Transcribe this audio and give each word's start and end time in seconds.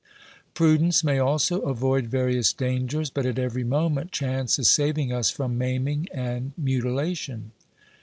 Prudence 0.55 1.03
may 1.03 1.19
also 1.19 1.59
avoid 1.61 2.07
various 2.07 2.53
dangers, 2.53 3.11
but 3.11 3.23
at 3.23 3.37
every 3.37 3.63
moment 3.63 4.09
chance 4.11 4.57
is 4.57 4.67
saving 4.67 5.13
us 5.13 5.29
from 5.29 5.59
maiming 5.59 6.07
and 6.11 6.53
mutilation. 6.57 7.51